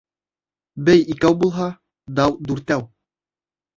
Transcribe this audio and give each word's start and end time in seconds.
Бей 0.87 1.03
икәү 1.15 1.37
булһа, 1.43 1.67
дау 2.21 2.35
дүртәү. 2.49 2.87